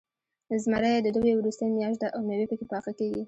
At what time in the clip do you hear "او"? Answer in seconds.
2.15-2.21